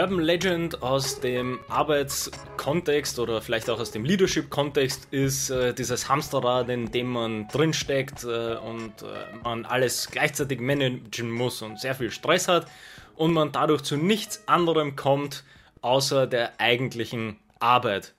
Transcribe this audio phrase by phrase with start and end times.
[0.00, 6.70] Urban Legend aus dem Arbeitskontext oder vielleicht auch aus dem Leadership-Kontext ist äh, dieses Hamsterrad,
[6.70, 12.10] in dem man drinsteckt äh, und äh, man alles gleichzeitig managen muss und sehr viel
[12.10, 12.66] Stress hat
[13.14, 15.44] und man dadurch zu nichts anderem kommt,
[15.82, 18.14] außer der eigentlichen Arbeit.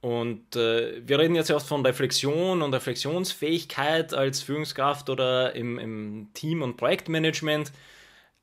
[0.00, 5.78] Und äh, wir reden jetzt ja oft von Reflexion und Reflexionsfähigkeit als Führungskraft oder im,
[5.78, 7.70] im Team- und Projektmanagement.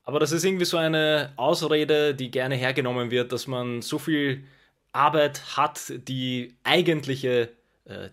[0.06, 4.44] Aber das ist irgendwie so eine Ausrede, die gerne hergenommen wird, dass man so viel
[4.92, 7.50] Arbeit hat, die eigentliche
[7.84, 8.10] äh,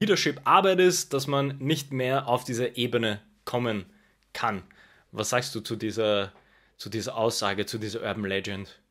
[0.00, 3.86] Leadership-Arbeit ist, dass man nicht mehr auf diese Ebene kommen
[4.32, 4.64] kann.
[5.12, 6.32] Was sagst du zu dieser,
[6.76, 8.81] zu dieser Aussage, zu dieser Urban Legend?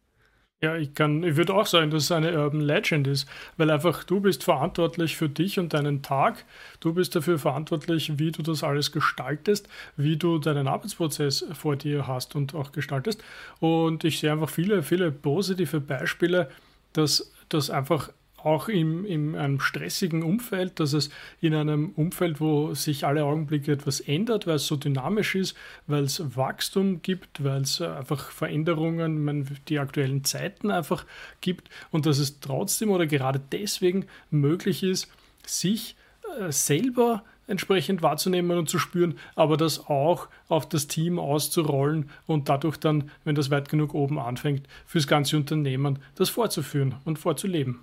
[0.63, 4.03] Ja, ich kann, ich würde auch sagen, dass es eine Urban Legend ist, weil einfach
[4.03, 6.45] du bist verantwortlich für dich und deinen Tag.
[6.79, 12.05] Du bist dafür verantwortlich, wie du das alles gestaltest, wie du deinen Arbeitsprozess vor dir
[12.05, 13.23] hast und auch gestaltest.
[13.59, 16.47] Und ich sehe einfach viele, viele positive Beispiele,
[16.93, 18.11] dass das einfach
[18.45, 23.71] auch in, in einem stressigen Umfeld, dass es in einem Umfeld, wo sich alle Augenblicke
[23.71, 25.55] etwas ändert, weil es so dynamisch ist,
[25.87, 31.05] weil es Wachstum gibt, weil es einfach Veränderungen, man, die aktuellen Zeiten einfach
[31.41, 35.11] gibt und dass es trotzdem oder gerade deswegen möglich ist,
[35.45, 35.95] sich
[36.39, 42.49] äh, selber entsprechend wahrzunehmen und zu spüren, aber das auch auf das Team auszurollen und
[42.49, 47.79] dadurch dann, wenn das weit genug oben anfängt, fürs ganze Unternehmen das fortzuführen und vorzuleben.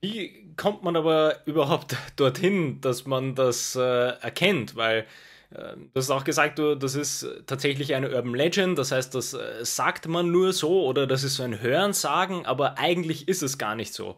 [0.00, 4.76] Wie kommt man aber überhaupt dorthin, dass man das äh, erkennt?
[4.76, 5.06] Weil
[5.50, 9.34] äh, du hast auch gesagt, du, das ist tatsächlich eine Urban Legend, das heißt, das
[9.34, 13.58] äh, sagt man nur so oder das ist so ein Hörensagen, aber eigentlich ist es
[13.58, 14.16] gar nicht so.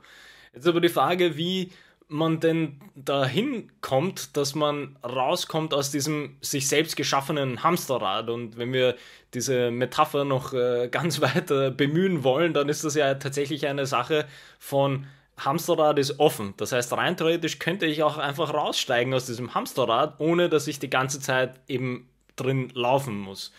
[0.53, 1.71] Jetzt aber die Frage, wie
[2.09, 8.29] man denn dahin kommt, dass man rauskommt aus diesem sich selbst geschaffenen Hamsterrad.
[8.31, 8.97] Und wenn wir
[9.33, 14.27] diese Metapher noch äh, ganz weiter bemühen wollen, dann ist das ja tatsächlich eine Sache
[14.59, 15.07] von
[15.45, 16.55] Hamsterrad ist offen.
[16.57, 20.79] Das heißt, rein theoretisch könnte ich auch einfach raussteigen aus diesem Hamsterrad, ohne dass ich
[20.79, 23.53] die ganze Zeit eben drin laufen muss.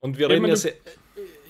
[0.00, 0.74] Und wir reden ja sehr.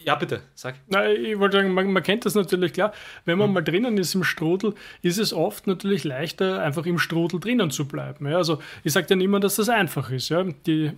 [0.04, 0.74] Ja, bitte, sag.
[0.88, 2.92] Nein, ich wollte sagen, man, man, kennt das natürlich klar.
[3.24, 3.54] Wenn man hm.
[3.54, 7.88] mal drinnen ist im Strudel, ist es oft natürlich leichter, einfach im Strudel drinnen zu
[7.88, 8.28] bleiben.
[8.28, 10.28] Ja, also ich sage ja niemand, dass das einfach ist.
[10.28, 10.44] Ja.
[10.66, 10.92] Die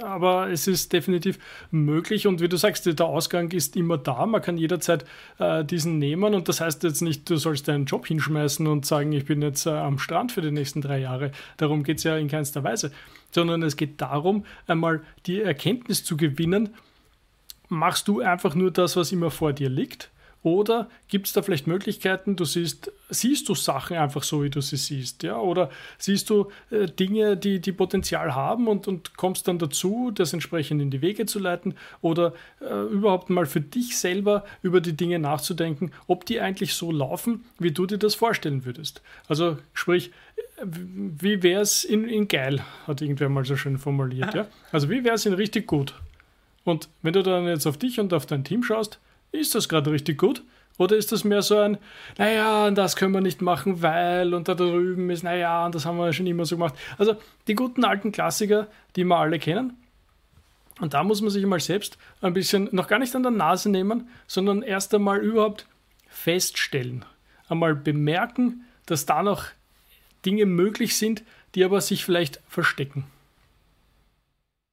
[0.00, 1.38] aber es ist definitiv
[1.70, 4.26] möglich und wie du sagst, der Ausgang ist immer da.
[4.26, 5.04] Man kann jederzeit
[5.38, 9.12] äh, diesen nehmen und das heißt jetzt nicht, du sollst deinen Job hinschmeißen und sagen,
[9.12, 11.32] ich bin jetzt äh, am Strand für die nächsten drei Jahre.
[11.56, 12.92] Darum geht es ja in keinster Weise,
[13.30, 16.70] sondern es geht darum, einmal die Erkenntnis zu gewinnen,
[17.68, 20.10] machst du einfach nur das, was immer vor dir liegt
[20.42, 24.60] oder gibt es da vielleicht Möglichkeiten, du siehst, siehst du Sachen einfach so, wie du
[24.60, 25.38] sie siehst, ja?
[25.38, 30.32] Oder siehst du äh, Dinge, die, die Potenzial haben und, und kommst dann dazu, das
[30.32, 34.94] entsprechend in die Wege zu leiten oder äh, überhaupt mal für dich selber über die
[34.94, 39.00] Dinge nachzudenken, ob die eigentlich so laufen, wie du dir das vorstellen würdest.
[39.28, 40.10] Also sprich,
[40.64, 44.46] wie wäre es in, in geil, hat irgendwer mal so schön formuliert, ja?
[44.72, 45.94] Also wie wäre es in richtig gut?
[46.64, 48.98] Und wenn du dann jetzt auf dich und auf dein Team schaust,
[49.32, 50.42] ist das gerade richtig gut?
[50.78, 51.78] Oder ist das mehr so ein,
[52.18, 55.98] naja, das können wir nicht machen, weil und da drüben ist, naja, und das haben
[55.98, 56.74] wir schon immer so gemacht.
[56.98, 57.16] Also
[57.46, 59.76] die guten alten Klassiker, die wir alle kennen.
[60.80, 63.70] Und da muss man sich mal selbst ein bisschen noch gar nicht an der Nase
[63.70, 65.66] nehmen, sondern erst einmal überhaupt
[66.08, 67.04] feststellen.
[67.48, 69.44] Einmal bemerken, dass da noch
[70.24, 71.22] Dinge möglich sind,
[71.54, 73.04] die aber sich vielleicht verstecken.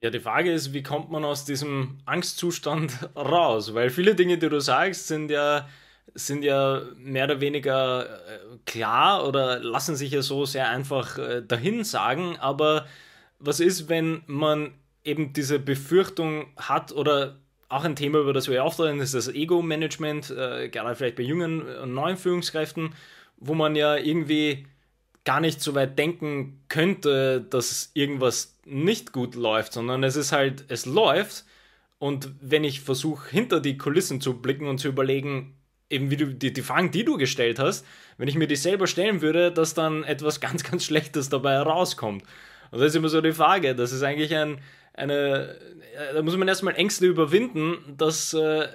[0.01, 3.73] Ja, die Frage ist, wie kommt man aus diesem Angstzustand raus?
[3.73, 5.67] Weil viele Dinge, die du sagst, sind ja,
[6.13, 11.41] sind ja mehr oder weniger äh, klar oder lassen sich ja so sehr einfach äh,
[11.45, 12.37] dahin sagen.
[12.39, 12.87] Aber
[13.39, 14.73] was ist, wenn man
[15.03, 17.37] eben diese Befürchtung hat oder
[17.67, 21.61] auch ein Thema, über das wir auftreten, ist das Ego-Management, äh, gerade vielleicht bei jungen
[21.61, 22.95] und neuen Führungskräften,
[23.37, 24.65] wo man ja irgendwie
[25.25, 30.65] gar nicht so weit denken könnte, dass irgendwas nicht gut läuft, sondern es ist halt,
[30.69, 31.45] es läuft.
[31.97, 35.55] Und wenn ich versuche, hinter die Kulissen zu blicken und zu überlegen,
[35.89, 37.85] eben wie du die, die Fragen, die du gestellt hast,
[38.17, 42.23] wenn ich mir die selber stellen würde, dass dann etwas ganz, ganz Schlechtes dabei herauskommt.
[42.71, 43.75] Und das ist immer so die Frage.
[43.75, 44.59] Das ist eigentlich ein,
[44.93, 45.57] eine,
[45.95, 48.67] äh, da muss man erstmal Ängste überwinden, dass äh,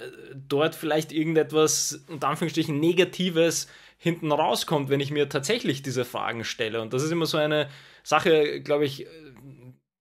[0.49, 3.69] dort vielleicht irgendetwas, unter Anführungsstrichen, Negatives
[4.05, 6.83] hinten rauskommt, wenn ich mir tatsächlich diese Fragen stelle.
[6.83, 7.71] Und das ist immer so eine
[8.03, 9.07] Sache, glaube ich,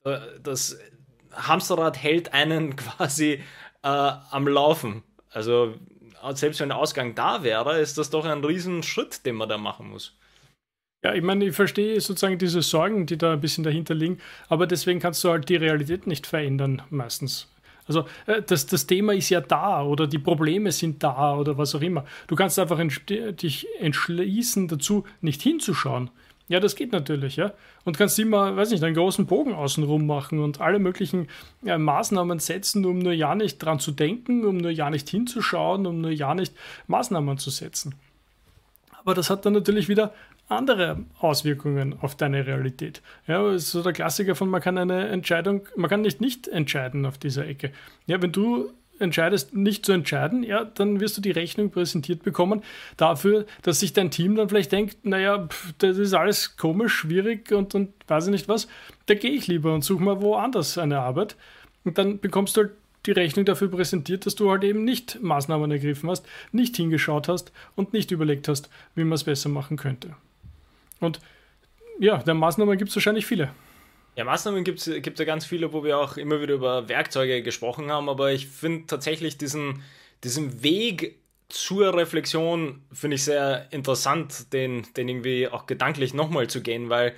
[0.03, 0.77] äh, das
[1.31, 3.41] Hamsterrad hält einen quasi
[3.81, 5.03] äh, am Laufen.
[5.29, 5.75] Also
[6.33, 9.89] selbst wenn der Ausgang da wäre, ist das doch ein Riesenschritt, den man da machen
[9.89, 10.17] muss.
[11.01, 14.19] Ja, ich meine, ich verstehe sozusagen diese Sorgen, die da ein bisschen dahinter liegen,
[14.50, 17.52] aber deswegen kannst du halt die Realität nicht verändern, meistens.
[17.88, 21.75] Also äh, das, das Thema ist ja da oder die Probleme sind da oder was
[21.75, 22.06] auch immer.
[22.27, 26.09] Du kannst einfach dich entschließen dazu, nicht hinzuschauen.
[26.50, 27.53] Ja, das geht natürlich, ja.
[27.85, 31.27] Und kannst immer, weiß nicht, einen großen Bogen außenrum machen und alle möglichen
[31.65, 35.86] äh, Maßnahmen setzen, um nur ja nicht dran zu denken, um nur ja nicht hinzuschauen,
[35.88, 36.53] um nur ja nicht
[36.88, 37.95] Maßnahmen zu setzen.
[39.00, 40.13] Aber das hat dann natürlich wieder
[40.49, 43.01] andere Auswirkungen auf deine Realität.
[43.27, 47.17] Ja, so der Klassiker von, man kann eine Entscheidung, man kann nicht nicht entscheiden auf
[47.17, 47.71] dieser Ecke.
[48.05, 52.63] Ja, wenn du entscheidest, nicht zu entscheiden, ja, dann wirst du die Rechnung präsentiert bekommen
[52.97, 57.51] dafür, dass sich dein Team dann vielleicht denkt, naja, pff, das ist alles komisch, schwierig
[57.51, 58.67] und, und weiß ich nicht was,
[59.07, 61.35] da gehe ich lieber und suche mal woanders eine Arbeit.
[61.83, 62.71] Und dann bekommst du halt
[63.05, 67.51] die Rechnung dafür präsentiert, dass du halt eben nicht Maßnahmen ergriffen hast, nicht hingeschaut hast
[67.75, 70.15] und nicht überlegt hast, wie man es besser machen könnte.
[70.99, 71.19] Und
[71.99, 73.53] ja, der Maßnahmen gibt es wahrscheinlich viele.
[74.15, 77.91] Ja, Maßnahmen gibt es ja ganz viele, wo wir auch immer wieder über Werkzeuge gesprochen
[77.91, 79.81] haben, aber ich finde tatsächlich diesen,
[80.23, 81.19] diesen Weg
[81.49, 87.13] zur Reflexion finde ich sehr interessant, den, den irgendwie auch gedanklich nochmal zu gehen, weil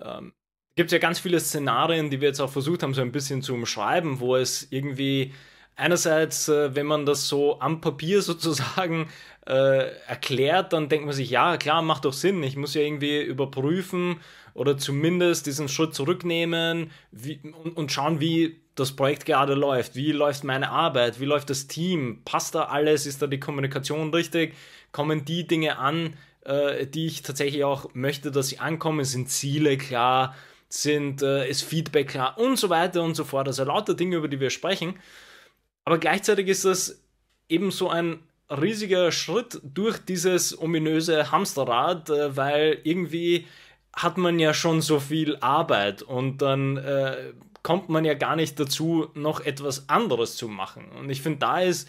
[0.00, 0.32] ähm,
[0.76, 3.54] gibt ja ganz viele Szenarien, die wir jetzt auch versucht haben, so ein bisschen zu
[3.54, 5.34] umschreiben, wo es irgendwie
[5.76, 9.08] einerseits, äh, wenn man das so am Papier sozusagen
[9.50, 12.42] äh, erklärt, dann denkt man sich, ja, klar, macht doch Sinn.
[12.42, 14.20] Ich muss ja irgendwie überprüfen,
[14.54, 19.94] oder zumindest diesen Schritt zurücknehmen wie, und, und schauen, wie das Projekt gerade läuft.
[19.94, 21.20] Wie läuft meine Arbeit?
[21.20, 22.22] Wie läuft das Team?
[22.24, 23.06] Passt da alles?
[23.06, 24.54] Ist da die Kommunikation richtig?
[24.92, 26.14] Kommen die Dinge an,
[26.44, 29.04] äh, die ich tatsächlich auch möchte, dass sie ankommen?
[29.04, 30.34] Sind Ziele klar?
[30.68, 32.38] Sind, äh, ist Feedback klar?
[32.38, 33.48] Und so weiter und so fort.
[33.48, 34.94] Also lauter Dinge, über die wir sprechen.
[35.84, 37.02] Aber gleichzeitig ist das
[37.48, 38.20] eben so ein
[38.50, 43.46] riesiger Schritt durch dieses ominöse Hamsterrad, äh, weil irgendwie
[43.92, 47.32] hat man ja schon so viel Arbeit und dann äh,
[47.62, 50.90] kommt man ja gar nicht dazu, noch etwas anderes zu machen.
[50.98, 51.88] Und ich finde, da ist,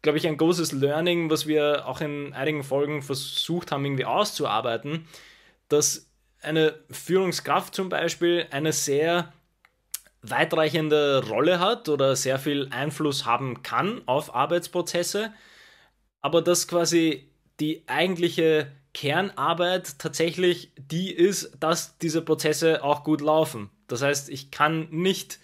[0.00, 5.06] glaube ich, ein großes Learning, was wir auch in einigen Folgen versucht haben, irgendwie auszuarbeiten,
[5.68, 6.08] dass
[6.40, 9.32] eine Führungskraft zum Beispiel eine sehr
[10.22, 15.32] weitreichende Rolle hat oder sehr viel Einfluss haben kann auf Arbeitsprozesse,
[16.22, 17.28] aber dass quasi
[17.60, 23.70] die eigentliche Kernarbeit tatsächlich die ist, dass diese Prozesse auch gut laufen.
[23.88, 25.38] Das heißt, ich kann nicht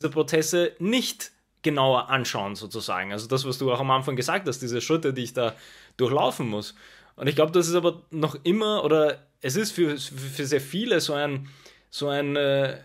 [0.00, 3.12] diese Prozesse nicht genauer anschauen, sozusagen.
[3.12, 5.54] Also das, was du auch am Anfang gesagt hast, diese Schritte, die ich da
[5.96, 6.74] durchlaufen muss.
[7.16, 11.00] Und ich glaube, das ist aber noch immer, oder es ist für, für sehr viele
[11.00, 11.48] so ein,
[11.90, 12.78] so ein äh,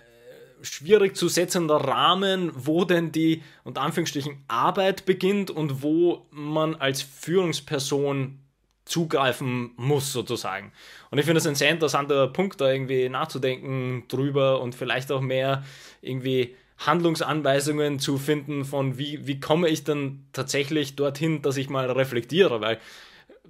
[0.62, 7.02] schwierig zu setzender Rahmen, wo denn die, unter Anführungsstrichen, Arbeit beginnt und wo man als
[7.02, 8.40] Führungsperson
[8.86, 10.72] zugreifen muss, sozusagen.
[11.12, 15.22] Und ich finde es ein sehr interessanter Punkt, da irgendwie nachzudenken drüber und vielleicht auch
[15.22, 15.64] mehr
[16.02, 21.92] irgendwie Handlungsanweisungen zu finden von wie, wie komme ich dann tatsächlich dorthin, dass ich mal
[21.92, 22.80] reflektiere, weil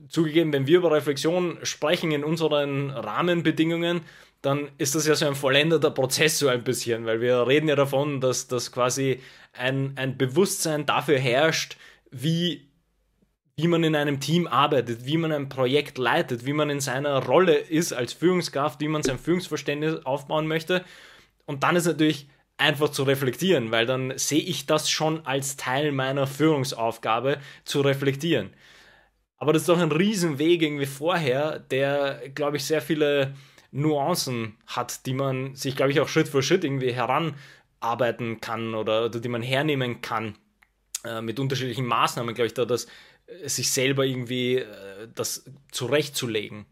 [0.07, 4.01] zugegeben, wenn wir über Reflexion sprechen in unseren Rahmenbedingungen,
[4.41, 7.75] dann ist das ja so ein vollendeter Prozess so ein bisschen, weil wir reden ja
[7.75, 9.19] davon, dass, dass quasi
[9.53, 11.77] ein, ein Bewusstsein dafür herrscht,
[12.11, 12.69] wie
[13.61, 17.25] wie man in einem Team arbeitet, wie man ein Projekt leitet, wie man in seiner
[17.25, 20.85] Rolle ist als Führungskraft, wie man sein Führungsverständnis aufbauen möchte.
[21.45, 25.91] Und dann ist natürlich einfach zu reflektieren, weil dann sehe ich das schon als Teil
[25.91, 28.51] meiner Führungsaufgabe zu reflektieren.
[29.35, 33.33] Aber das ist doch ein Riesenweg irgendwie vorher, der, glaube ich, sehr viele
[33.71, 39.05] Nuancen hat, die man sich, glaube ich, auch Schritt für Schritt irgendwie heranarbeiten kann oder,
[39.05, 40.35] oder die man hernehmen kann
[41.05, 42.87] äh, mit unterschiedlichen Maßnahmen, glaube ich, da das
[43.45, 46.65] sich selber irgendwie äh, das zurechtzulegen.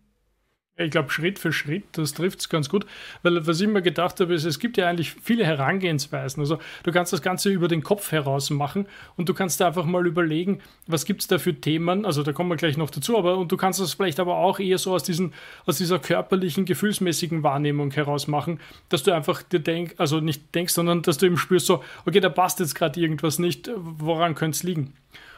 [0.80, 2.86] Ich glaube, Schritt für Schritt, das trifft es ganz gut,
[3.24, 6.40] weil was ich mir gedacht habe, ist, es gibt ja eigentlich viele Herangehensweisen.
[6.42, 9.86] Also du kannst das Ganze über den Kopf heraus machen und du kannst da einfach
[9.86, 13.18] mal überlegen, was gibt es da für Themen, also da kommen wir gleich noch dazu,
[13.18, 15.34] aber und du kannst das vielleicht aber auch eher so aus, diesen,
[15.66, 20.76] aus dieser körperlichen, gefühlsmäßigen Wahrnehmung heraus machen, dass du einfach dir denkst, also nicht denkst,
[20.76, 24.56] sondern dass du eben spürst, so, okay, da passt jetzt gerade irgendwas nicht, woran könnte
[24.56, 24.94] es liegen?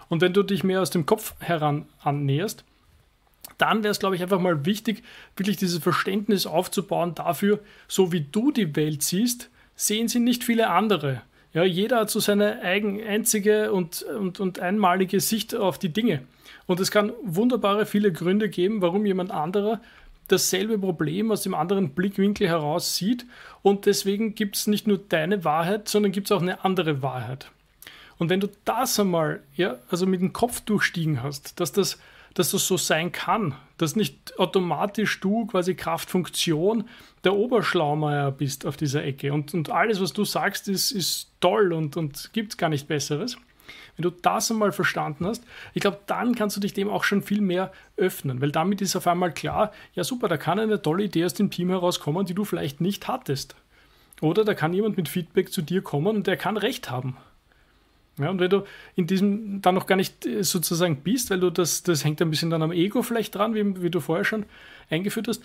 [0.10, 2.66] Und wenn du dich mehr aus dem Kopf heran annäherst,
[3.60, 5.04] dann wäre es, glaube ich, einfach mal wichtig,
[5.36, 10.70] wirklich dieses Verständnis aufzubauen dafür, so wie du die Welt siehst, sehen sie nicht viele
[10.70, 11.22] andere.
[11.54, 16.24] Ja, jeder hat so seine eigen, einzige und, und, und einmalige Sicht auf die Dinge.
[16.68, 19.82] Und es kann wunderbare viele Gründe geben, warum jemand anderer
[20.28, 23.26] dasselbe Problem aus dem anderen Blickwinkel heraus sieht.
[23.64, 27.52] Und deswegen gibt es nicht nur deine Wahrheit, sondern gibt es auch eine andere Wahrheit.
[28.20, 31.98] Und wenn du das einmal, ja, also mit dem Kopf durchstiegen hast, dass das
[32.34, 36.86] dass das so sein kann, dass nicht automatisch du quasi Kraftfunktion
[37.24, 41.74] der Oberschlaumeier bist auf dieser Ecke und, und alles, was du sagst, ist, ist toll
[41.74, 43.38] und, und gibt gar nicht Besseres.
[43.96, 45.44] Wenn du das einmal verstanden hast,
[45.74, 48.96] ich glaube, dann kannst du dich dem auch schon viel mehr öffnen, weil damit ist
[48.96, 52.34] auf einmal klar, ja super, da kann eine tolle Idee aus dem Team herauskommen, die
[52.34, 53.56] du vielleicht nicht hattest.
[54.22, 57.18] Oder da kann jemand mit Feedback zu dir kommen und der kann recht haben.
[58.20, 58.64] Ja, und wenn du
[58.96, 62.30] in diesem dann noch gar nicht äh, sozusagen bist, weil du das, das hängt ein
[62.30, 64.46] bisschen dann am Ego vielleicht dran, wie, wie du vorher schon
[64.90, 65.42] eingeführt hast,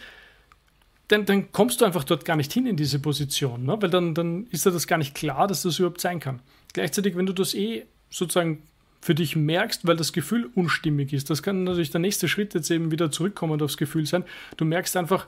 [1.09, 3.77] dann, dann kommst du einfach dort gar nicht hin in diese Position, ne?
[3.81, 6.41] weil dann, dann ist dir das gar nicht klar, dass das überhaupt sein kann.
[6.73, 8.63] Gleichzeitig, wenn du das eh sozusagen
[9.01, 12.71] für dich merkst, weil das Gefühl unstimmig ist, das kann natürlich der nächste Schritt jetzt
[12.71, 14.25] eben wieder zurückkommen aufs Gefühl sein.
[14.57, 15.27] Du merkst einfach,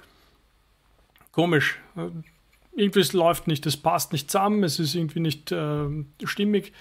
[1.31, 2.09] komisch, äh,
[2.75, 5.89] irgendwie läuft nicht, es passt nicht zusammen, es ist irgendwie nicht äh,
[6.25, 6.73] stimmig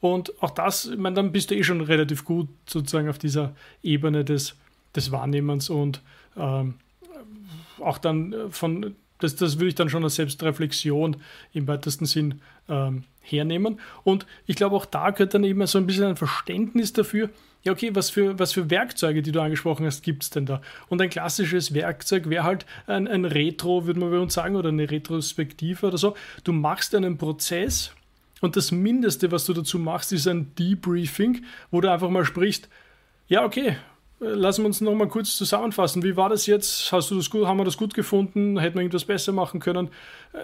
[0.00, 3.54] und auch das, ich meine, dann bist du eh schon relativ gut sozusagen auf dieser
[3.82, 4.54] Ebene des,
[4.94, 6.02] des Wahrnehmens und
[6.36, 6.74] ähm,
[7.80, 11.16] auch dann äh, von, das, das würde ich dann schon als Selbstreflexion
[11.52, 13.80] im weitesten Sinn ähm, hernehmen.
[14.04, 17.30] Und ich glaube, auch da gehört dann eben so ein bisschen ein Verständnis dafür,
[17.64, 20.62] ja, okay, was für, was für Werkzeuge, die du angesprochen hast, gibt es denn da?
[20.88, 24.68] Und ein klassisches Werkzeug wäre halt ein, ein Retro, würde man bei uns sagen, oder
[24.68, 26.14] eine Retrospektive oder so.
[26.44, 27.92] Du machst einen Prozess
[28.40, 32.68] und das Mindeste, was du dazu machst, ist ein Debriefing, wo du einfach mal sprichst,
[33.26, 33.76] ja, okay,
[34.20, 36.02] lassen wir uns noch mal kurz zusammenfassen.
[36.02, 36.90] Wie war das jetzt?
[36.92, 38.58] Hast du das gut, haben wir das gut gefunden?
[38.58, 39.90] Hätten wir irgendwas besser machen können?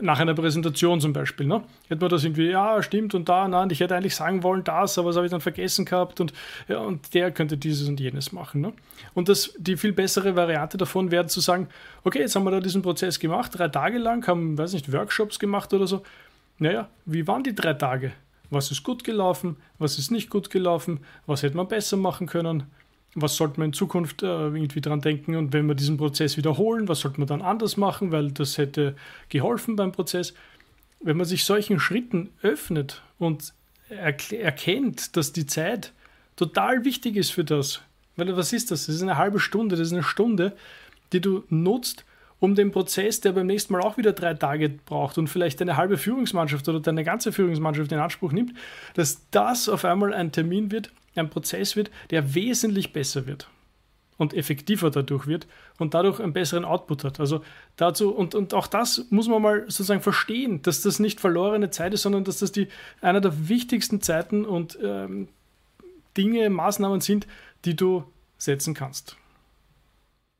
[0.00, 1.46] Nach einer Präsentation zum Beispiel.
[1.46, 1.62] Ne?
[1.88, 4.96] Hätten wir das irgendwie, ja, stimmt und da, nein, ich hätte eigentlich sagen wollen das,
[4.96, 6.32] aber das habe ich dann vergessen gehabt und,
[6.68, 8.60] ja, und der könnte dieses und jenes machen.
[8.60, 8.72] Ne?
[9.12, 11.68] Und das, die viel bessere Variante davon wäre zu sagen,
[12.04, 15.38] okay, jetzt haben wir da diesen Prozess gemacht, drei Tage lang, haben, weiß nicht, Workshops
[15.38, 16.02] gemacht oder so
[16.58, 18.12] naja, wie waren die drei Tage?
[18.50, 19.56] Was ist gut gelaufen?
[19.78, 21.00] Was ist nicht gut gelaufen?
[21.26, 22.64] Was hätte man besser machen können?
[23.14, 25.37] Was sollte man in Zukunft äh, irgendwie dran denken?
[25.37, 28.12] Und wenn wir diesen Prozess wiederholen, was sollte man dann anders machen?
[28.12, 28.96] Weil das hätte
[29.28, 30.34] geholfen beim Prozess.
[31.00, 33.52] Wenn man sich solchen Schritten öffnet und
[33.88, 35.92] erkennt, dass die Zeit
[36.37, 37.82] total wichtig ist für das,
[38.16, 38.87] weil was ist das?
[38.87, 40.56] Das ist eine halbe Stunde, das ist eine Stunde,
[41.12, 42.04] die du nutzt,
[42.40, 45.76] um den Prozess, der beim nächsten Mal auch wieder drei Tage braucht und vielleicht eine
[45.76, 48.52] halbe Führungsmannschaft oder deine ganze Führungsmannschaft in Anspruch nimmt,
[48.94, 53.48] dass das auf einmal ein Termin wird, ein Prozess wird, der wesentlich besser wird
[54.16, 55.46] und effektiver dadurch wird
[55.78, 57.20] und dadurch einen besseren Output hat.
[57.20, 57.42] Also
[57.76, 61.94] dazu, und, und auch das muss man mal sozusagen verstehen, dass das nicht verlorene Zeit
[61.94, 62.68] ist, sondern dass das die
[63.00, 65.28] einer der wichtigsten Zeiten und ähm,
[66.16, 67.26] Dinge, Maßnahmen sind,
[67.64, 68.04] die du
[68.38, 69.16] setzen kannst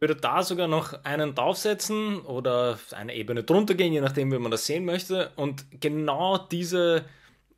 [0.05, 4.51] würde da sogar noch einen draufsetzen oder eine Ebene drunter gehen, je nachdem, wie man
[4.51, 5.31] das sehen möchte.
[5.35, 7.07] Und genau diese,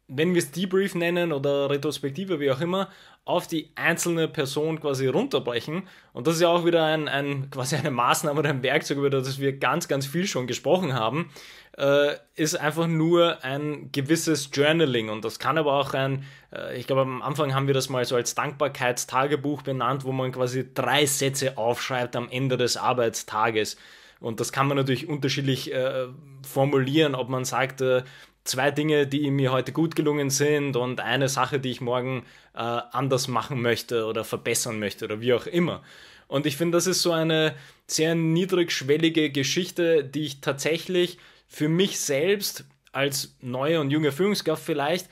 [0.09, 2.89] wenn wir es Debrief nennen oder Retrospektive, wie auch immer,
[3.25, 5.89] auf die einzelne Person quasi runterbrechen.
[6.13, 9.11] Und das ist ja auch wieder ein, ein quasi eine Maßnahme oder ein Werkzeug, über
[9.11, 11.31] das wir ganz, ganz viel schon gesprochen haben,
[11.77, 15.09] äh, ist einfach nur ein gewisses Journaling.
[15.09, 18.05] Und das kann aber auch ein, äh, ich glaube, am Anfang haben wir das mal
[18.05, 23.77] so als Dankbarkeitstagebuch benannt, wo man quasi drei Sätze aufschreibt am Ende des Arbeitstages.
[24.21, 26.07] Und das kann man natürlich unterschiedlich äh,
[26.47, 28.03] formulieren, ob man sagt, äh,
[28.45, 32.59] zwei Dinge, die mir heute gut gelungen sind und eine Sache, die ich morgen äh,
[32.59, 35.83] anders machen möchte oder verbessern möchte oder wie auch immer.
[36.29, 37.55] Und ich finde, das ist so eine
[37.87, 45.09] sehr niedrigschwellige Geschichte, die ich tatsächlich für mich selbst als neue und junge Führungskraft vielleicht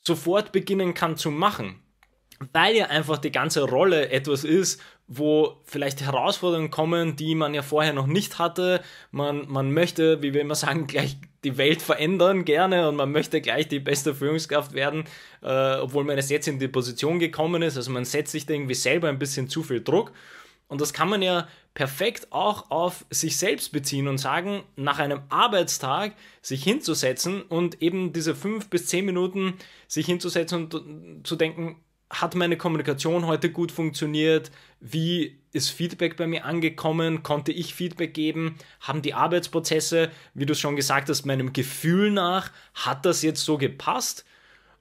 [0.00, 1.82] sofort beginnen kann zu machen
[2.52, 7.62] weil ja einfach die ganze Rolle etwas ist, wo vielleicht Herausforderungen kommen, die man ja
[7.62, 8.82] vorher noch nicht hatte.
[9.10, 13.40] Man, man möchte, wie wir immer sagen, gleich die Welt verändern gerne und man möchte
[13.40, 15.04] gleich die beste Führungskraft werden,
[15.42, 17.76] äh, obwohl man erst jetzt in die Position gekommen ist.
[17.76, 20.12] Also man setzt sich da irgendwie selber ein bisschen zu viel Druck.
[20.66, 25.22] Und das kann man ja perfekt auch auf sich selbst beziehen und sagen, nach einem
[25.30, 26.12] Arbeitstag
[26.42, 29.54] sich hinzusetzen und eben diese fünf bis zehn Minuten
[29.86, 31.76] sich hinzusetzen und zu denken,
[32.10, 34.50] hat meine Kommunikation heute gut funktioniert?
[34.80, 37.22] Wie ist Feedback bei mir angekommen?
[37.22, 38.56] Konnte ich Feedback geben?
[38.80, 43.44] Haben die Arbeitsprozesse, wie du es schon gesagt hast, meinem Gefühl nach, hat das jetzt
[43.44, 44.24] so gepasst?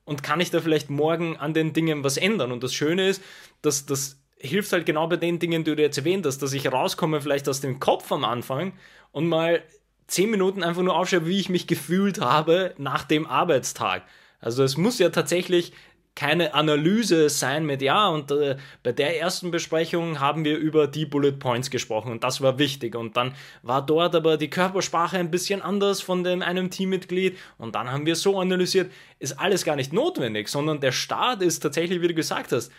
[0.05, 2.53] Und kann ich da vielleicht morgen an den Dingen was ändern?
[2.53, 3.21] Und das Schöne ist,
[3.61, 6.71] dass das hilft halt genau bei den Dingen, die du jetzt erwähnt hast, dass ich
[6.71, 8.73] rauskomme vielleicht aus dem Kopf am Anfang
[9.11, 9.63] und mal
[10.07, 14.03] zehn Minuten einfach nur aufschreibe, wie ich mich gefühlt habe nach dem Arbeitstag.
[14.39, 15.73] Also es muss ja tatsächlich
[16.17, 21.05] keine Analyse sein mit, ja, und äh, bei der ersten Besprechung haben wir über die
[21.05, 22.95] Bullet Points gesprochen und das war wichtig.
[22.95, 27.75] Und dann war dort aber die Körpersprache ein bisschen anders von dem, einem Teammitglied und
[27.75, 28.91] dann haben wir so analysiert.
[29.19, 32.71] Ist alles gar nicht notwendig, sondern der Start ist tatsächlich, wie du gesagt hast,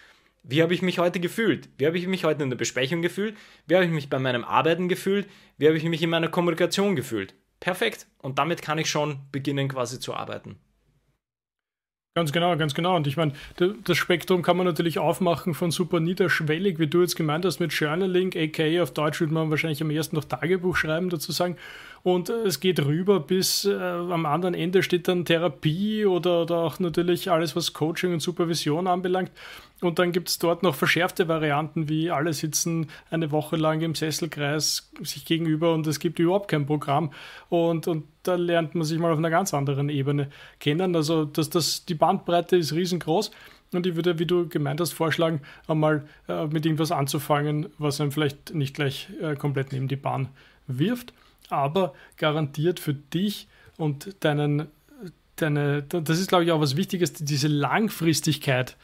[0.43, 1.69] wie habe ich mich heute gefühlt?
[1.79, 3.37] Wie habe ich mich heute in der Besprechung gefühlt?
[3.69, 5.29] Wie habe ich mich bei meinem Arbeiten gefühlt?
[5.59, 7.35] Wie habe ich mich in meiner Kommunikation gefühlt?
[7.61, 8.09] Perfekt.
[8.21, 10.59] Und damit kann ich schon beginnen quasi zu arbeiten.
[12.19, 12.97] Ganz genau, ganz genau.
[12.97, 13.31] Und ich meine,
[13.85, 17.73] das Spektrum kann man natürlich aufmachen von super niederschwellig, wie du jetzt gemeint hast, mit
[17.73, 21.57] Journaling, aka auf Deutsch würde man wahrscheinlich am ersten noch Tagebuch schreiben, dazu sagen.
[22.09, 26.79] Und es geht rüber bis äh, am anderen Ende steht dann Therapie oder, oder auch
[26.79, 29.31] natürlich alles, was Coaching und Supervision anbelangt.
[29.83, 33.95] Und dann gibt es dort noch verschärfte Varianten, wie alle sitzen eine Woche lang im
[33.95, 37.13] Sesselkreis sich gegenüber und es gibt überhaupt kein Programm.
[37.51, 40.97] Und, und da lernt man sich mal auf einer ganz anderen Ebene kennen.
[40.97, 43.33] Also das, das, die Bandbreite ist riesengroß.
[43.75, 48.13] Und ich würde, wie du gemeint hast, vorschlagen, einmal äh, mit irgendwas anzufangen, was einem
[48.13, 50.31] vielleicht nicht gleich äh, komplett neben die Bahn
[50.67, 51.13] wirft,
[51.49, 54.69] aber garantiert für dich und deinen,
[55.37, 58.77] deine, das ist glaube ich auch was Wichtiges, diese Langfristigkeit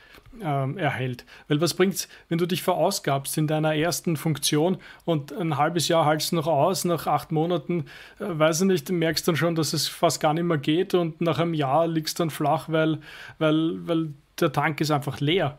[0.43, 1.25] ähm, erhält.
[1.49, 5.89] Weil was bringt es, wenn du dich verausgabst in deiner ersten Funktion und ein halbes
[5.89, 7.87] Jahr haltst noch aus, nach acht Monaten,
[8.19, 11.21] äh, weiß ich nicht, merkst dann schon, dass es fast gar nicht mehr geht und
[11.21, 12.99] nach einem Jahr liegst dann flach, weil,
[13.39, 14.09] weil, weil
[14.41, 15.59] der Tank ist einfach leer.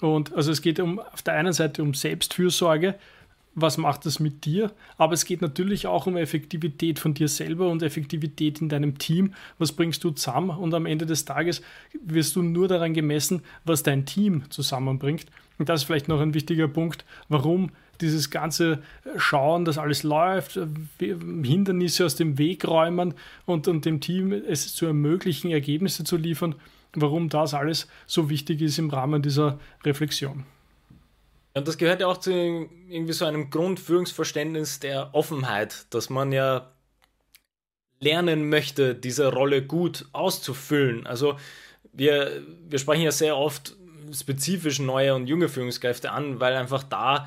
[0.00, 2.96] Und also es geht um auf der einen Seite um Selbstfürsorge,
[3.56, 4.70] was macht das mit dir?
[4.98, 9.32] Aber es geht natürlich auch um Effektivität von dir selber und Effektivität in deinem Team.
[9.58, 10.50] Was bringst du zusammen?
[10.50, 11.62] Und am Ende des Tages
[12.04, 15.26] wirst du nur daran gemessen, was dein Team zusammenbringt.
[15.58, 17.70] Und das ist vielleicht noch ein wichtiger Punkt, warum
[18.02, 18.82] dieses ganze
[19.16, 20.60] Schauen, dass alles läuft,
[20.98, 23.14] Hindernisse aus dem Weg räumen
[23.46, 26.56] und, und dem Team es zu ermöglichen, Ergebnisse zu liefern,
[26.92, 30.44] warum das alles so wichtig ist im Rahmen dieser Reflexion.
[31.56, 36.70] Und das gehört ja auch zu irgendwie so einem Grundführungsverständnis der Offenheit, dass man ja
[37.98, 41.06] lernen möchte, diese Rolle gut auszufüllen.
[41.06, 41.38] Also
[41.94, 43.74] wir, wir sprechen ja sehr oft
[44.12, 47.26] spezifisch neue und junge Führungskräfte an, weil einfach da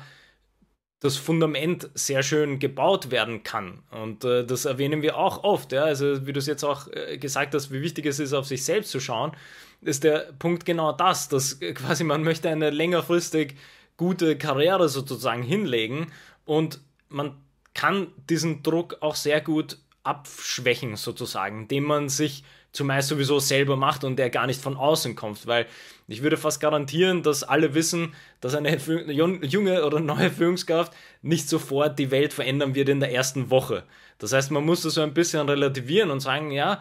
[1.00, 3.82] das Fundament sehr schön gebaut werden kann.
[3.90, 5.72] Und äh, das erwähnen wir auch oft.
[5.72, 5.82] Ja?
[5.82, 8.64] Also wie du es jetzt auch äh, gesagt hast, wie wichtig es ist, auf sich
[8.64, 9.32] selbst zu schauen,
[9.80, 13.56] ist der Punkt genau das, dass quasi man möchte eine längerfristig
[14.00, 16.06] gute Karriere sozusagen hinlegen
[16.46, 17.36] und man
[17.74, 24.02] kann diesen Druck auch sehr gut abschwächen sozusagen, indem man sich zumeist sowieso selber macht
[24.02, 25.66] und der gar nicht von außen kommt, weil
[26.08, 31.98] ich würde fast garantieren, dass alle wissen, dass eine junge oder neue Führungskraft nicht sofort
[31.98, 33.84] die Welt verändern wird in der ersten Woche.
[34.16, 36.80] Das heißt, man muss das so ein bisschen relativieren und sagen, ja,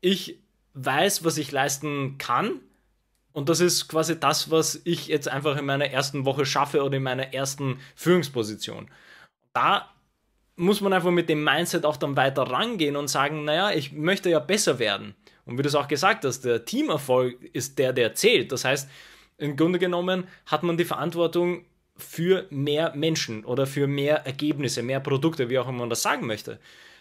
[0.00, 0.38] ich
[0.74, 2.60] weiß, was ich leisten kann,
[3.32, 6.96] und das ist quasi das, was ich jetzt einfach in meiner ersten Woche schaffe oder
[6.96, 8.90] in meiner ersten Führungsposition.
[9.54, 9.90] Da
[10.56, 14.28] muss man einfach mit dem Mindset auch dann weiter rangehen und sagen, naja, ich möchte
[14.30, 15.14] ja besser werden.
[15.44, 18.52] Und wie du es auch gesagt hast, der Teamerfolg ist der, der zählt.
[18.52, 18.88] Das heißt,
[19.38, 21.64] im Grunde genommen hat man die Verantwortung
[21.96, 26.26] für mehr Menschen oder für mehr Ergebnisse, mehr Produkte, wie auch immer man das sagen
[26.26, 26.58] möchte.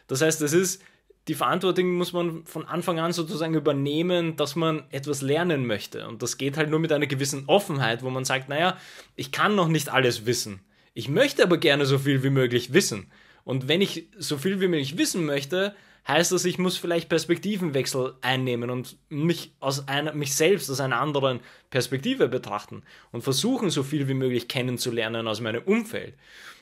[0.08, 0.84] Das heißt, es ist
[1.28, 6.08] die Verantwortung muss man von Anfang an sozusagen übernehmen, dass man etwas lernen möchte.
[6.08, 8.78] Und das geht halt nur mit einer gewissen Offenheit, wo man sagt, naja,
[9.16, 10.62] ich kann noch nicht alles wissen.
[10.94, 13.12] Ich möchte aber gerne so viel wie möglich wissen.
[13.44, 15.76] Und wenn ich so viel wie möglich wissen möchte,
[16.08, 21.00] heißt das, ich muss vielleicht Perspektivenwechsel einnehmen und mich, aus einer, mich selbst aus einer
[21.00, 26.16] anderen Perspektive betrachten und versuchen, so viel wie möglich kennenzulernen aus meinem Umfeld.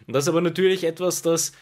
[0.05, 1.53] Und das ist aber natürlich etwas, das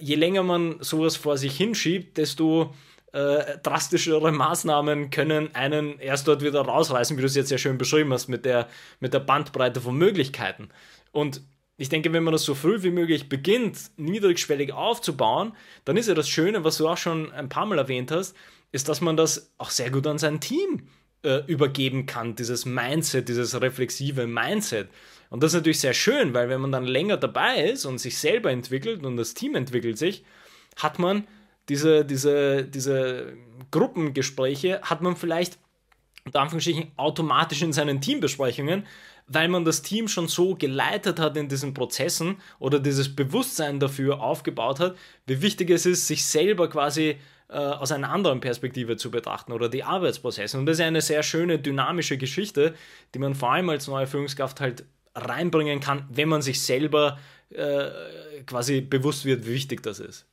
[0.00, 2.74] je länger man sowas vor sich hinschiebt, desto
[3.12, 7.78] äh, drastischere Maßnahmen können einen erst dort wieder rausreißen, wie du es jetzt sehr schön
[7.78, 8.68] beschrieben hast, mit der,
[9.00, 10.68] mit der Bandbreite von Möglichkeiten.
[11.12, 11.42] Und
[11.78, 15.52] ich denke, wenn man das so früh wie möglich beginnt, niedrigschwellig aufzubauen,
[15.84, 18.36] dann ist ja das Schöne, was du auch schon ein paar Mal erwähnt hast,
[18.72, 20.88] ist, dass man das auch sehr gut an sein Team
[21.22, 24.88] äh, übergeben kann, dieses Mindset, dieses reflexive Mindset.
[25.30, 28.18] Und das ist natürlich sehr schön, weil wenn man dann länger dabei ist und sich
[28.18, 30.24] selber entwickelt und das Team entwickelt sich,
[30.76, 31.26] hat man
[31.68, 33.34] diese, diese, diese
[33.70, 35.58] Gruppengespräche, hat man vielleicht
[36.24, 38.86] unter Anführungsstrichen automatisch in seinen Teambesprechungen,
[39.26, 44.20] weil man das Team schon so geleitet hat in diesen Prozessen oder dieses Bewusstsein dafür
[44.22, 47.16] aufgebaut hat, wie wichtig es ist, sich selber quasi
[47.48, 50.58] äh, aus einer anderen Perspektive zu betrachten oder die Arbeitsprozesse.
[50.58, 52.74] Und das ist eine sehr schöne, dynamische Geschichte,
[53.14, 54.84] die man vor allem als neue Führungskraft halt
[55.18, 57.18] reinbringen kann, wenn man sich selber
[57.50, 57.88] äh,
[58.46, 60.26] quasi bewusst wird, wie wichtig das ist.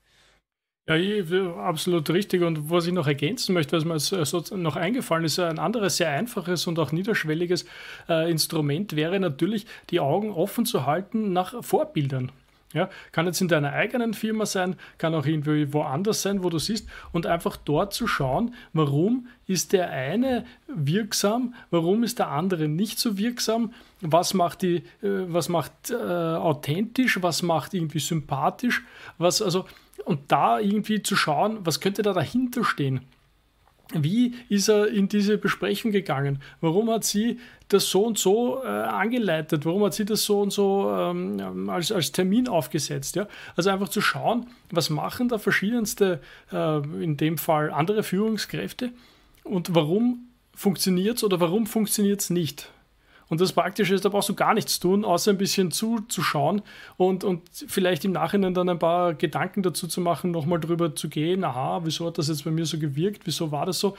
[0.88, 2.44] Ja, absolut richtig.
[2.44, 6.12] Und was ich noch ergänzen möchte, was mir so noch eingefallen ist, ein anderes sehr
[6.12, 7.66] einfaches und auch niederschwelliges
[8.08, 12.32] äh, Instrument wäre natürlich, die Augen offen zu halten nach Vorbildern.
[12.76, 16.60] Ja, kann jetzt in deiner eigenen Firma sein, kann auch irgendwie woanders sein, wo du
[16.60, 22.68] siehst, und einfach dort zu schauen, warum ist der eine wirksam, warum ist der andere
[22.68, 28.84] nicht so wirksam, was macht die, äh, was macht äh, authentisch, was macht irgendwie sympathisch,
[29.18, 29.66] was also
[30.04, 33.02] und da irgendwie zu schauen, was könnte da dahinter stehen.
[33.94, 36.42] Wie ist er in diese Besprechung gegangen?
[36.60, 39.66] Warum hat sie das so und so äh, angeleitet?
[39.66, 43.16] Warum hat sie das so und so ähm, als, als Termin aufgesetzt?
[43.16, 43.28] Ja?
[43.56, 46.20] Also einfach zu schauen, was machen da verschiedenste,
[46.52, 48.92] äh, in dem Fall andere Führungskräfte
[49.44, 52.72] und warum funktioniert es oder warum funktioniert es nicht?
[53.30, 56.62] Und das Praktische ist, da brauchst du gar nichts tun, außer ein bisschen zuzuschauen
[56.98, 61.10] und, und vielleicht im Nachhinein dann ein paar Gedanken dazu zu machen, nochmal drüber zu
[61.10, 63.98] gehen, aha, wieso hat das jetzt bei mir so gewirkt, wieso war das so?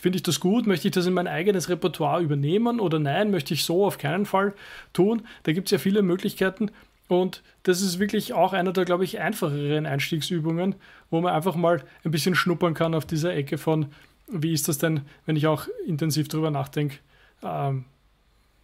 [0.00, 0.66] Finde ich das gut?
[0.66, 4.26] Möchte ich das in mein eigenes Repertoire übernehmen oder nein, möchte ich so auf keinen
[4.26, 4.54] Fall
[4.92, 5.22] tun?
[5.42, 6.70] Da gibt es ja viele Möglichkeiten
[7.08, 10.76] und das ist wirklich auch einer der, glaube ich, einfacheren Einstiegsübungen,
[11.10, 13.86] wo man einfach mal ein bisschen schnuppern kann auf dieser Ecke von,
[14.28, 16.98] wie ist das denn, wenn ich auch intensiv drüber nachdenke,
[17.42, 17.86] ähm,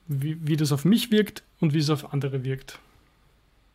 [0.07, 2.79] wie, wie das auf mich wirkt und wie es auf andere wirkt.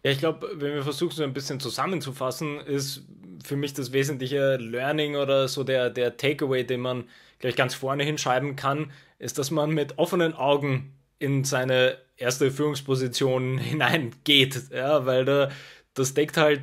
[0.04, 3.04] Ja, ich glaube, wenn wir versuchen, so ein bisschen zusammenzufassen, ist
[3.44, 7.04] für mich das wesentliche Learning oder so der, der Takeaway, den man
[7.40, 13.58] gleich ganz vorne hinschreiben kann, ist, dass man mit offenen Augen in seine erste Führungsposition
[13.58, 14.72] hineingeht.
[14.72, 15.50] Ja, weil da,
[15.94, 16.62] das deckt halt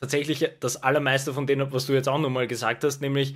[0.00, 3.34] tatsächlich das Allermeiste von dem, was du jetzt auch nochmal gesagt hast, nämlich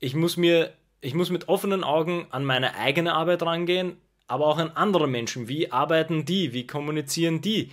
[0.00, 3.96] ich muss mir, ich muss mit offenen Augen an meine eigene Arbeit rangehen,
[4.30, 5.48] aber auch an andere Menschen.
[5.48, 6.52] Wie arbeiten die?
[6.52, 7.72] Wie kommunizieren die?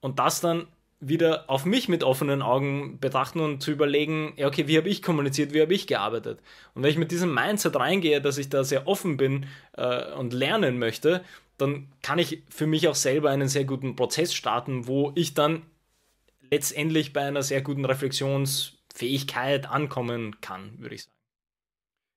[0.00, 0.66] Und das dann
[0.98, 5.02] wieder auf mich mit offenen Augen betrachten und zu überlegen, ja, okay, wie habe ich
[5.02, 6.40] kommuniziert, wie habe ich gearbeitet?
[6.74, 10.32] Und wenn ich mit diesem Mindset reingehe, dass ich da sehr offen bin äh, und
[10.32, 11.22] lernen möchte,
[11.58, 15.62] dann kann ich für mich auch selber einen sehr guten Prozess starten, wo ich dann
[16.50, 21.19] letztendlich bei einer sehr guten Reflexionsfähigkeit ankommen kann, würde ich sagen.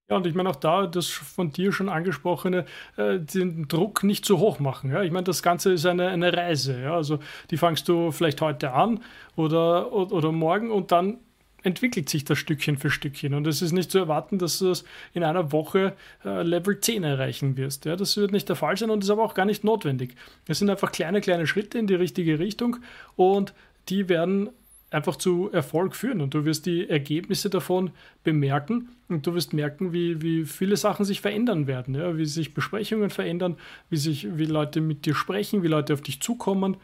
[0.09, 2.65] Ja, und ich meine auch da, das von dir schon angesprochene,
[2.97, 4.91] äh, den Druck nicht zu hoch machen.
[4.91, 5.01] Ja?
[5.01, 6.81] Ich meine, das Ganze ist eine, eine Reise.
[6.81, 6.95] Ja?
[6.95, 7.19] Also
[7.51, 8.99] die fangst du vielleicht heute an
[9.37, 11.19] oder, oder, oder morgen und dann
[11.63, 13.33] entwickelt sich das Stückchen für Stückchen.
[13.33, 15.93] Und es ist nicht zu erwarten, dass du das in einer Woche
[16.25, 17.85] äh, Level 10 erreichen wirst.
[17.85, 20.15] Ja, das wird nicht der Fall sein und ist aber auch gar nicht notwendig.
[20.49, 22.77] Es sind einfach kleine, kleine Schritte in die richtige Richtung
[23.15, 23.53] und
[23.87, 24.49] die werden
[24.93, 27.91] einfach zu Erfolg führen und du wirst die Ergebnisse davon
[28.23, 32.17] bemerken und du wirst merken, wie, wie viele Sachen sich verändern werden, ja?
[32.17, 33.57] wie sich Besprechungen verändern,
[33.89, 36.77] wie, sich, wie Leute mit dir sprechen, wie Leute auf dich zukommen.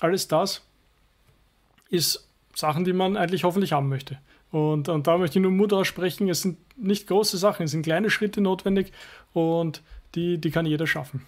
[0.00, 0.66] Alles das
[1.88, 4.18] ist Sachen, die man eigentlich hoffentlich haben möchte.
[4.50, 7.82] Und, und da möchte ich nur Mut aussprechen, es sind nicht große Sachen, es sind
[7.82, 8.92] kleine Schritte notwendig
[9.32, 9.82] und
[10.14, 11.22] die, die kann jeder schaffen.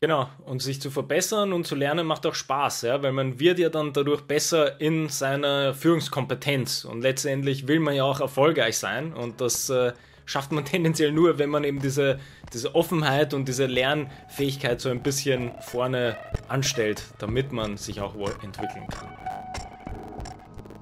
[0.00, 3.58] Genau, und sich zu verbessern und zu lernen macht auch Spaß, ja, weil man wird
[3.58, 9.12] ja dann dadurch besser in seiner Führungskompetenz und letztendlich will man ja auch erfolgreich sein
[9.12, 9.92] und das äh,
[10.24, 12.20] schafft man tendenziell nur, wenn man eben diese,
[12.52, 18.32] diese Offenheit und diese Lernfähigkeit so ein bisschen vorne anstellt, damit man sich auch wohl
[18.44, 19.08] entwickeln kann.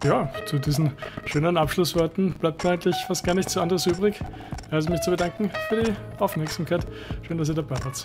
[0.05, 0.93] Ja, zu diesen
[1.25, 4.21] schönen Abschlussworten bleibt mir eigentlich fast gar nichts anderes übrig,
[4.71, 6.87] als mich zu bedanken für die Aufmerksamkeit.
[7.27, 8.05] Schön, dass ihr dabei wart.